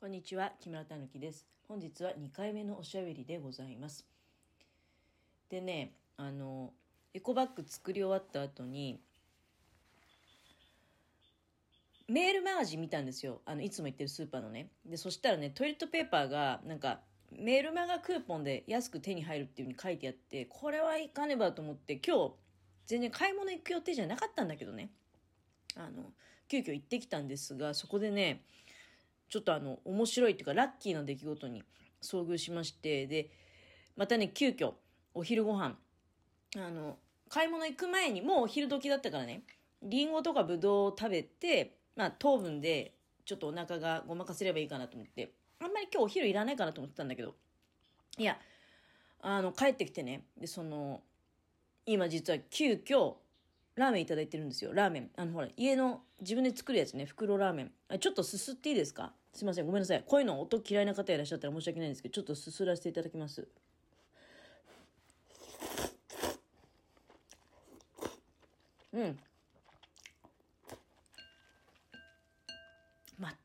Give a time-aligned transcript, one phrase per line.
[0.00, 1.46] こんにちは、木村たぬきです。
[1.68, 4.06] 本日は2回目のおしゃべりでございます。
[5.50, 6.72] でね、あの、
[7.12, 8.98] エコバッグ作り終わった後に、
[12.08, 13.42] メールマガジン見たんですよ。
[13.44, 14.70] あの、いつも行ってるスーパーのね。
[14.86, 22.32] で、そしたらね、トイレットペーパーが、なんか、メールマガクーポンで安く手に入るっていう風に書いてあって、これはいかねばと思って、今日、
[22.86, 24.92] 全然買い物行く予定じゃなかったんだけどね。
[25.76, 26.14] あの、
[26.48, 28.46] 急遽行ってきたんですが、そこでね、
[29.30, 31.62] ちょっとあの、面白いっていうか、ラッキーな出来事に
[32.02, 33.30] 遭遇しまして、で、
[33.96, 34.74] またね、急遽、
[35.14, 35.78] お昼ご飯、
[36.56, 39.44] あの、買い物行く前に、もうお昼時だったからね、
[39.82, 47.34] りんごとかぶどうを食べて、まあ、糖分で、ちょっとお腹がごまかせればいいかなと思って、あんまり今日お昼いらないかなと思ってたんだけど、
[48.18, 48.36] いや、
[49.20, 51.02] あの、帰ってきてね、で、その、
[51.86, 53.14] 今実は急遽、
[53.76, 54.72] ラーメンいただいてるんですよ。
[54.74, 55.10] ラーメン。
[55.16, 57.72] あの、ほら、家の自分で作るやつね、袋ラーメン。
[57.88, 59.12] あちょっとすすっていいですか？
[59.32, 59.66] すいません。
[59.66, 60.02] ごめんなさい。
[60.06, 63.48] こういうの音嫌いな方いらっしゃったら申し訳ないんですけど、ちょっとすすらせていただきます。
[68.92, 69.18] うん。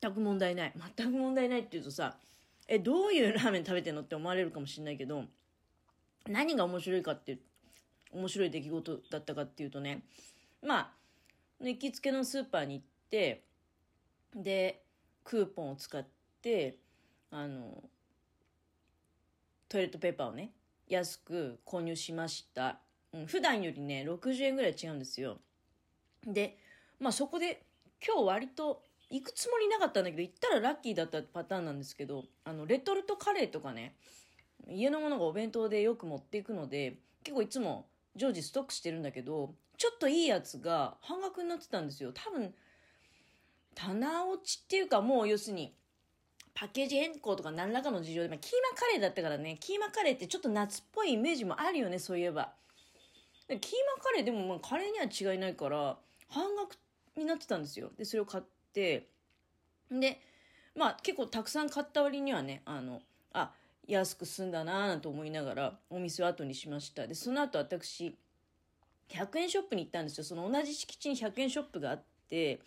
[0.01, 0.73] 全く問題ない。
[0.97, 2.17] 全く問題ないって言うとさ、
[2.67, 5.25] え、どういうラーメン食べてんのって思われるかもしれないけど、
[6.27, 7.37] 何が面白いかって、
[8.11, 10.03] 面白い出来事だったかっていうとね、
[10.61, 10.91] まあ、
[11.59, 13.43] 行きつけのスーパーに行って、
[14.35, 14.83] で、
[15.23, 16.05] クーポンを使っ
[16.41, 16.77] て、
[17.31, 17.83] あの、
[19.67, 20.51] トイレットペーパーをね、
[20.87, 22.79] 安く購入しました。
[23.13, 25.37] うん、普段よりね、60円ぐらい違うんですよ。
[26.25, 26.57] で、
[26.99, 27.63] まあそこで、
[28.05, 33.95] 今日割と行くつもりなかったんだけど、行ったらラッキーだったパターンなんですけど、あの、レトルトカレーとかね、
[34.67, 42.11] 家のものがお弁当でよく持っていくので、結構いつも常時ストックしてるんだけど、ちょっといいやつが半額になってたんですよ。
[42.13, 42.53] 多分、
[43.75, 45.75] 棚落ちっていうかもう要するに、
[46.53, 52.53] パッケージ変更とか何らかの事情で、まあ、キーマカレーだったからね、キーマカレーってちょっと夏っぽいイメージもあるよね、そういえば。
[53.47, 53.57] キー
[53.97, 55.97] マカレーでもまあカレーには違いないから、
[56.29, 56.77] 半額
[57.17, 57.91] になってたんですよ。
[57.97, 58.43] で、それを買っ
[58.73, 59.09] て、
[59.91, 60.21] で、
[60.75, 63.01] まあ結構たくさん買った割にはね、あの、
[63.33, 63.53] あ、
[63.87, 67.07] 安く済んだなぁなんて思いながらお店を後にしました。
[67.07, 68.15] で、その後私、
[69.09, 70.23] 100円ショップに行ったんですよ。
[70.23, 72.59] その同じ敷地に100円ショップがあって、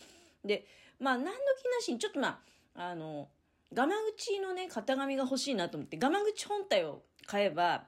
[0.44, 0.66] で、
[1.00, 2.40] まあ何の気なしに、ちょっとま
[2.76, 3.28] あ、あの、
[3.72, 7.84] ガマ口のね、型紙が欲しいなと思って、ガマ口本体を買えば、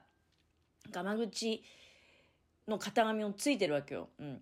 [0.91, 1.63] ガマ口
[2.67, 4.09] の型紙をついてるわけよ。
[4.19, 4.41] うん。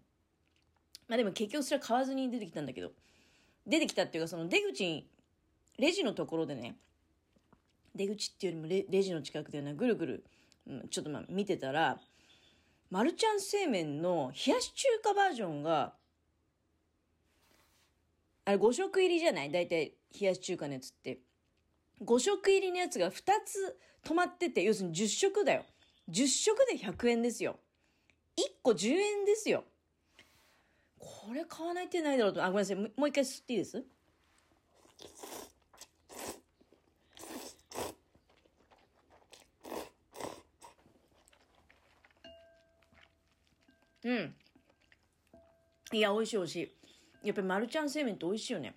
[1.07, 2.91] まあでも結局それは買わずに出てきたんだけど、
[3.67, 5.07] 出てきたっていうか、その出口に、
[5.77, 6.75] レジのところでね、
[7.95, 10.23] 出口っていうよりもレジの近くでね、ぐるぐる、
[10.67, 11.99] うん、ちょっとまあ見てたら、
[12.89, 15.93] マルちゃん製麺の冷やし中華バージョンが、
[18.45, 19.51] あれ5食入りじゃない？
[19.51, 21.19] 大体冷やし中華のやつって。
[22.03, 23.13] 5食入りのやつが2
[23.45, 25.65] つ止まってて、要するに10食だよ。
[26.09, 27.59] 10食で100円ですよ。
[28.37, 29.65] 1個10円ですよ。
[30.97, 32.43] これ買わない手ないだろうと。
[32.43, 32.77] あ、ごめんなさい。
[32.77, 33.83] もう一回吸っていいです？
[44.03, 44.35] うん。
[45.91, 46.55] いや、美味しい美味し
[47.23, 47.27] い。
[47.27, 48.75] やっぱりマルちゃん製麺って美味しいよね。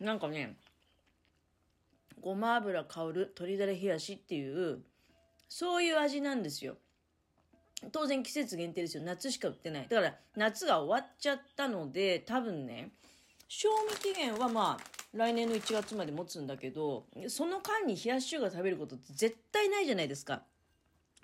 [0.00, 0.56] なんかね、
[2.20, 4.82] ごま油香る鶏だれ冷やしっていう、
[5.48, 6.76] そういう味なんですよ。
[7.90, 9.02] 当然季節限定ですよ。
[9.02, 9.88] 夏しか売ってない。
[9.88, 12.90] だから夏が終わっちゃったので、多分ね、
[13.48, 20.42] 賞味期限はまあ、来年の1月まで持つんだけど、その間に冷やし中華食べることって絶対ないじゃないですか。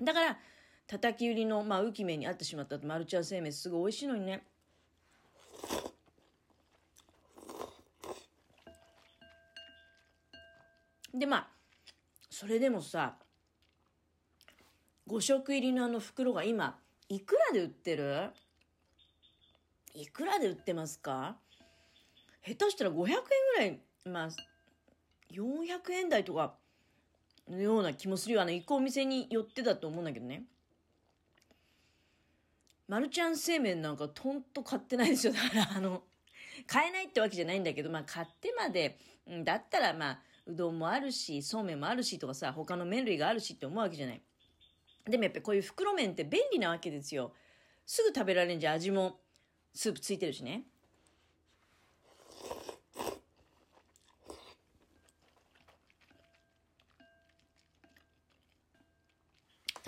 [0.02, 0.38] だから、
[0.86, 4.42] 叩き売りの、まあ、浮き目にあってしまったマルチャー製麺すごい美味しいのにね。
[11.12, 11.48] で、まあ、
[12.30, 13.16] それでもさ、
[15.08, 16.78] 5食入りのあの袋が今、
[17.08, 18.30] いくらで売ってる？
[19.94, 21.36] いくらで売ってますか？
[22.46, 23.16] 下手したら500円
[23.56, 24.28] ぐらい、まあ、
[25.32, 26.54] 400円台とか
[27.50, 28.42] のような気もするよ。
[28.42, 30.44] あの、行くお店によってだと思うんだけどね。
[32.88, 35.32] マルちゃん製麺なんかとんと買ってないですよ。
[35.32, 36.02] だからあの、
[36.66, 44.22] 買えないってわけじゃないんだけど、まあ買ってまで、うん、だったらまあ、うどんもあるし、そうめんもあるしとかさ、他の麺類があるしって思うわけじゃない。
[45.06, 47.32] でもやっぱりこういう袋麺って便利なわけですよ。
[47.86, 49.20] すぐ食べられんじゃ味も
[49.74, 50.64] スープついてるしね。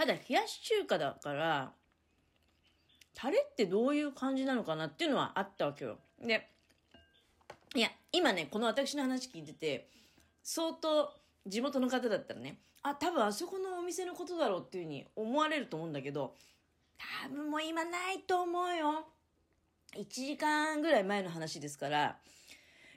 [0.00, 1.72] ただ冷やし中華だから、
[3.12, 5.98] タレってどういう感じなのかなっていうのはあったわけよ。
[6.18, 6.48] で、
[7.74, 9.90] いや、今ね、この私の話聞いてて、
[10.42, 11.12] 相当
[11.46, 16.34] 地元の方だったらね、あ、多分あそこのお店のことだろうっていうふうに思われると思うんだけど、
[17.22, 19.04] 多分もう今ないと思うよ。
[19.98, 22.16] 1時間ぐらい前の話ですから、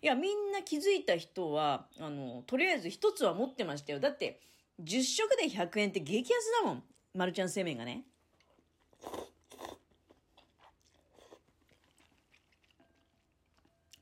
[0.01, 3.99] いや、みんな気づいた人は、あの、とりあえず一つは持ってましたよ。
[3.99, 4.39] だって、
[4.81, 6.83] 10食で100円って激安だもん。
[7.13, 8.03] マルちゃん製麺がね。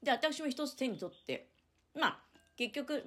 [0.02, 1.48] で、私も一つ手に取って、
[1.94, 2.20] まあ、
[2.58, 3.04] 結局、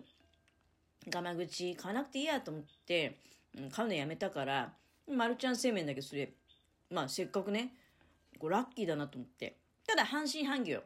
[1.09, 3.19] ガマ口買わなくていいやと思って、
[3.59, 4.73] うん、買うのやめたから、
[5.11, 6.33] マルちゃん製麺だけそれ、
[6.91, 7.75] まあ、せっかくね、
[8.39, 9.57] こうラッキーだなと思って。
[9.87, 10.83] ただ、半信半疑よ。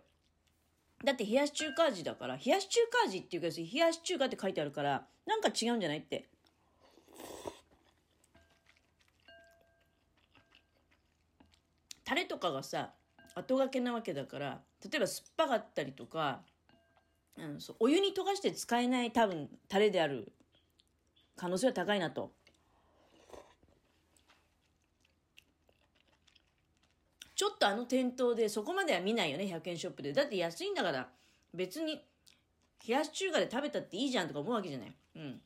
[1.05, 6.27] だって冷やし中華味だから、冷やし中華味っていうか、冷やし中華って書いてあるから、なんか違うんじゃないって。
[12.09, 12.95] タレとかがさ、
[13.35, 16.41] 後がけなわけだから、例えば酸っぱかったりとか、
[17.37, 20.33] うん、そうお湯に溶かして使えない多分タレである
[21.37, 22.33] 可能性は高いなと。
[27.35, 30.15] ちょっとあの店頭でそこまでは見ないよね、100円ショップで。
[30.15, 31.11] だって安いんだから、
[31.53, 32.03] 別に
[32.87, 34.95] 冷やし中華で食べたっていいじゃんとか思うわけじゃない。
[35.17, 35.41] うん。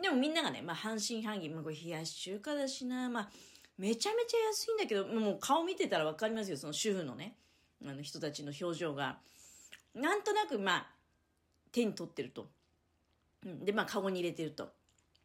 [0.00, 3.30] でもみんながね、まあ半信半疑、まあこれ冷やし中華だしな、まあ
[3.80, 7.34] めちゃめちゃ安いんだけど、もう顔見てたらわかりますよ、その主婦のね、
[7.82, 9.18] あの人たちの表情が。
[9.94, 10.86] なんとなくまあ、
[11.72, 12.50] 手に取ってると。
[13.46, 14.70] うん、で、まあ、カゴに入れてると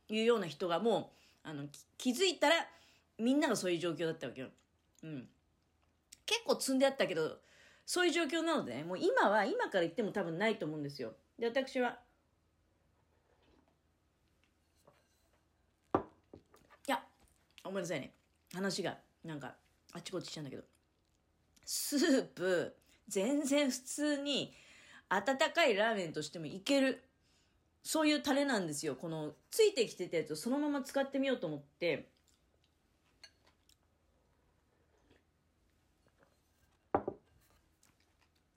[0.07, 1.12] いうような人がも
[1.44, 1.66] う、あの、
[1.98, 2.56] 気づいたら、
[3.19, 4.48] みんながそういう状況だったわけよ。
[5.04, 5.28] うん。
[6.25, 7.40] 結構積んであったけど、
[7.86, 11.12] そういう状況なのでね、もう今は、今から言っても多分ないと思うんですよ。
[11.38, 12.00] で、私は、
[15.94, 16.00] い
[16.88, 17.04] や、
[17.66, 18.13] ごめんなさいね。
[18.56, 19.56] 話が、なんか、
[19.94, 20.63] あっちこっちしちゃうんだけど。
[21.66, 22.75] スープ、
[23.07, 24.54] 全然普通に、
[25.10, 27.04] 温かいラーメンとしてもいける。
[27.84, 28.96] そういうタレなんですよ。
[28.96, 32.10] この、ついてきてたやつをそのまま使ってみようと思って、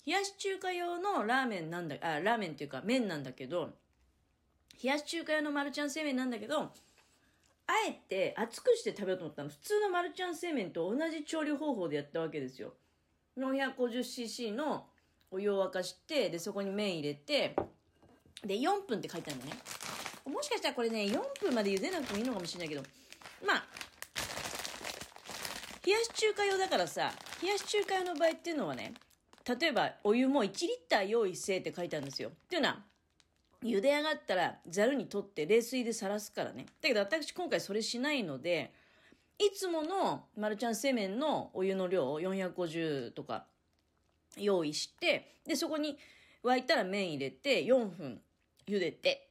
[0.07, 3.75] 冷やし中華用のラーメンなんだ、あ、ラーメンっていうか麺なんだけど、
[4.83, 6.73] 冷やし中華用のマルちゃん製麺なんだけど、
[7.69, 9.51] あえて熱くして食べようと思ったの。
[9.51, 12.73] 普通のマルちゃん製麺と同じ調理方法でやったわけですよ。
[13.37, 14.87] 450cc の
[15.31, 17.55] お湯を沸かして、で、そこに麺入れて、
[18.43, 19.53] で、4分って書いてあるのね。
[20.25, 22.83] もしかしたらこれね、4分まで茹でなくてもいいのかもしれないけど、
[23.47, 23.67] まあ、
[25.85, 27.13] 冷やし中華用だからさ、
[27.43, 28.95] 冷やし中華用の場合っていうのはね、
[29.61, 32.31] 例えばお湯も1リッター用意せって書いてあるんですよ。
[32.31, 32.83] っていうのは、
[33.63, 36.67] 茹で上がったらざるに取って冷水でさらすからね。
[36.81, 38.73] だけど私今回それしないので、
[39.39, 43.47] いつものマルちゃん製麺のお湯の量を450とか
[44.37, 45.99] 用意して、で、そこに
[46.45, 48.21] 沸いたら麺入れて4分
[48.67, 49.29] 茹でて、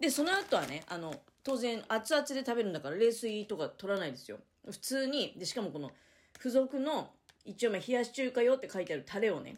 [0.00, 1.14] で、その後はね、あの、
[1.44, 4.38] 当然熱々で食べるんだから冷水とか取らないですよ。
[4.70, 5.90] 普通に、で、しかもこの
[6.34, 7.10] 付属の
[7.44, 9.56] 一応まあ冷やし中華用って書いてあるタレをね、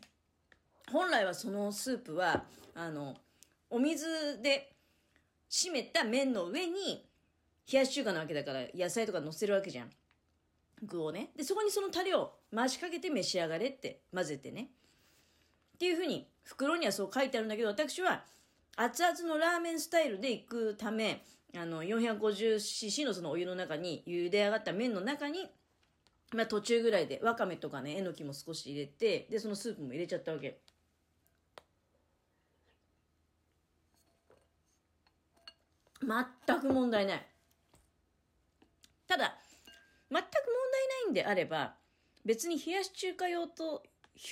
[0.90, 2.44] 本来はそのスープは、
[2.74, 3.16] あの、
[3.74, 4.72] お水で
[5.50, 7.04] 締めた麺の上に
[7.70, 9.90] 冷やし中華なわけだから野菜とか乗せるわけじゃん。
[10.84, 11.30] 具をね。
[11.36, 14.68] で、そこにそのタレを回しかけて召し上がれって混ぜてね。
[15.74, 18.22] っていうふうに袋にはそう書いてあるんだけど、私は
[18.76, 21.24] 熱々のラーメンスタイルで行くため、
[21.56, 25.48] あの、450cc のそのお湯の中に、茹で上がった麺の中に、
[26.32, 30.60] まあ途中ぐらいでわかめとかね、えのきも少し入れて、で、そのスープも入れちゃったわけ。
[36.06, 37.26] 全く問題ない。
[39.06, 39.36] ただ、
[40.10, 40.30] 全く問
[40.72, 41.74] 題ないんであれば、
[42.24, 43.82] 別に冷やし中華用と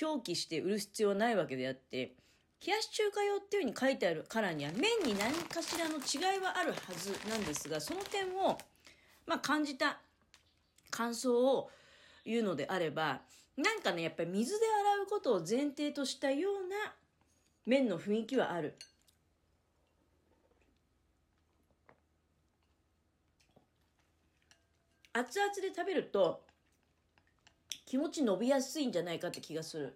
[0.01, 2.15] 表記して売る必要はないわけであって、
[2.65, 8.57] 冷やし中華用っていう風に書いてあるからには、麺に何かしらの違いはあるはずなんですが、その点を、
[9.25, 9.99] まあ、感じた
[10.89, 11.69] 感想を
[12.25, 13.21] 言うのであれば、
[13.57, 16.93] なんかね、やっぱり水で洗うことを前提としたような
[17.65, 18.75] 麺の雰囲気はある。
[25.13, 26.41] 熱々で食べると
[27.85, 29.95] 気持ち伸びやすいんじゃないかって気がする。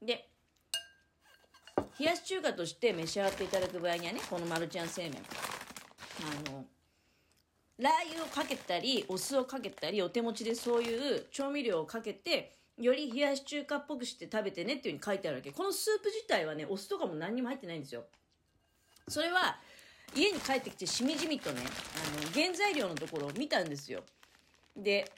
[0.00, 0.28] で、
[1.98, 5.14] 冷やし中華として召し上がっていただく場合にはね、このマルちゃん製麺。
[6.20, 6.64] あの、
[7.78, 15.50] ラー油をかけたり、お酢をかけたり、お手持ちでそういう調味料をかけて、より冷やし中華っぽくして食べてねっていう風に書いてあるわけ。
[15.50, 18.04] このスープ自体はね、お酢とかも何にも入ってないんですよ。
[19.08, 19.56] それは
[20.14, 24.02] 家に帰ってきてしみじみとねあの原材料のところを見たんですよ
[24.76, 25.10] で、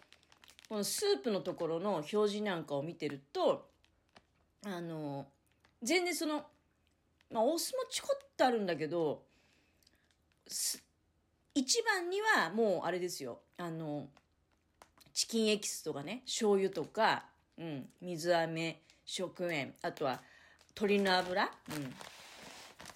[0.69, 3.69] このスープのところの表示なんかを見てると、
[4.65, 5.27] あの、
[5.83, 6.45] 全然その、
[7.31, 9.23] まあ、お酢もちこってあるんだけど、
[11.55, 13.41] 一番にはもうあれですよ。
[13.57, 14.09] あの、
[15.15, 17.25] チキンエキスとかね、醤油とか、
[17.59, 20.21] うん、水飴、食塩、あとは
[20.75, 21.95] 鶏の油、うん。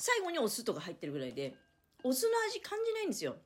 [0.01, 1.55] 最後にお酢とか入ってるぐらいで、
[2.03, 3.37] お酢の味感じないんですよ。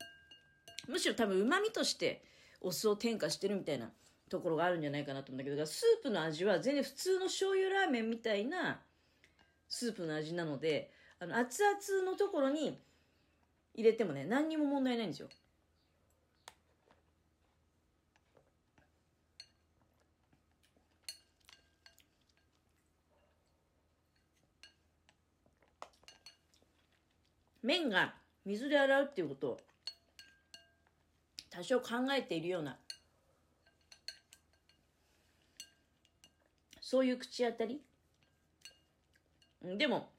[0.88, 2.22] むしろ多分旨味として
[2.60, 3.90] お酢を添加してるみたいな
[4.30, 8.80] ところがあるんじゃないかなと思うんだけど、スープの味は全然普通の醤油ラーメンみたいな
[9.68, 12.80] スープの味なので、あの、熱々のところに
[13.74, 15.28] 入れてもね、何にも問題ないんですよ。
[27.64, 29.60] 麺が水で洗うっていうことを
[31.50, 32.76] 多少考えているような
[36.82, 37.80] そういう口当たり？
[39.62, 40.10] でも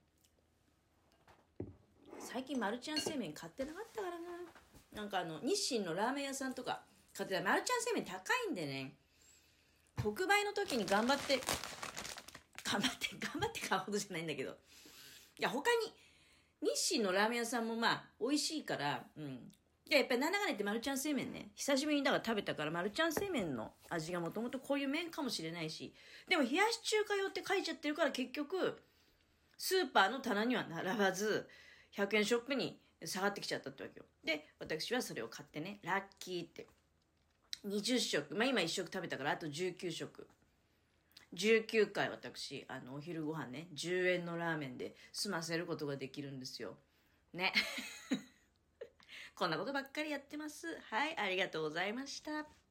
[2.19, 5.03] 最近マルちゃん製麺買ってなかったからな。
[5.03, 6.81] なんかあの日清のラーメン屋さんとか
[7.15, 8.17] 買ってたマルちゃん製麺高
[8.49, 8.93] いんでね。
[10.01, 11.39] 特売の時に頑張って
[12.63, 14.51] 頑張って頑張って買うほどじゃないんだけど。
[15.37, 15.93] いや他に
[16.65, 19.51] 日清のラーメン屋さんもまあ、美味しいから、うん。
[19.87, 21.51] で、やっぱりなんだかねってマルちゃん製麺ね。
[21.53, 25.93] 久しぶりにだから食べたから、マルちゃん製麺の味がもともとこういう麺かもしれないし、
[26.27, 28.81] でも冷やし中華用って書いちゃってるから結局、
[29.57, 31.47] スーパーの棚には並ばず、
[31.95, 34.05] 100円ショップに下がってきちゃったってわけよ。
[34.23, 36.67] で、私はそれを買ってね、ラッキーって。
[37.65, 38.35] 20食。
[38.35, 40.27] まあ今1食食べたから、あと19食。
[41.35, 46.77] 19回私、あの、お昼ご飯ね、10円のラーメンで済ませることができるんですよ。
[47.33, 47.53] ね。
[49.35, 50.79] こんなことばっかりやってます。
[50.89, 52.64] はい、ありがとうございました。